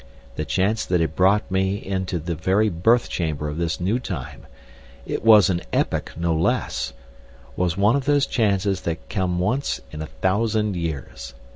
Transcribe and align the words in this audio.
The 0.35 0.45
chance 0.45 0.83
that 0.87 0.99
had 0.99 1.15
brought 1.15 1.51
me 1.51 1.75
into 1.75 2.17
the 2.17 2.33
very 2.33 2.69
birth 2.69 3.07
chamber 3.07 3.47
of 3.47 3.59
this 3.59 3.79
new 3.79 3.99
time—it 3.99 5.23
was 5.23 5.51
an 5.51 5.61
epoch, 5.71 6.13
no 6.17 6.33
less—was 6.35 7.77
one 7.77 7.95
of 7.95 8.05
those 8.05 8.25
chances 8.25 8.81
that 8.81 9.09
come 9.09 9.37
once 9.37 9.79
in 9.91 10.01
a 10.01 10.07
thousand 10.07 10.75
years. 10.75 11.35